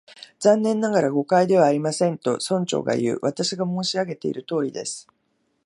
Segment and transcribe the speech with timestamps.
[0.41, 3.19] 「残念ながら、誤解ではありません」と、村長がいう。
[3.21, 5.05] 「私が申し上げているとおりです」